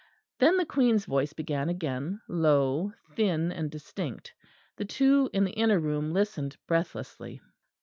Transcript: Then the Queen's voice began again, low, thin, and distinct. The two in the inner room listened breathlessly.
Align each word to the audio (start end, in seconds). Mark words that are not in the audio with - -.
Then 0.39 0.57
the 0.57 0.65
Queen's 0.65 1.05
voice 1.05 1.31
began 1.33 1.69
again, 1.69 2.21
low, 2.27 2.91
thin, 3.15 3.51
and 3.51 3.69
distinct. 3.69 4.33
The 4.77 4.85
two 4.85 5.29
in 5.31 5.43
the 5.43 5.51
inner 5.51 5.79
room 5.79 6.11
listened 6.11 6.57
breathlessly. 6.65 7.39